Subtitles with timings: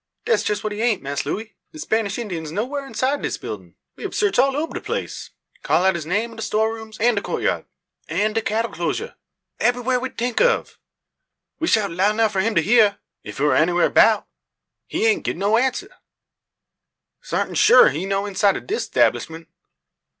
[0.25, 1.53] "Dat's jess what he aint, Mass Looey.
[1.73, 3.75] De Spanish Indyin's no whar inside dis buildin'.
[3.95, 5.29] We hab sarch all oba de place;
[5.61, 7.65] call out his name in de store rooms, an' de coatyard,
[8.09, 9.13] an' de cattle closure
[9.59, 10.79] ebbery wha we tink of.
[11.59, 14.25] We shout loud nuf for him to hyeer, ef he war anywha 'bout.
[14.87, 15.93] He haint gib no answer.
[17.21, 19.49] Sartin shoo he no inside o' dis 'tablishment."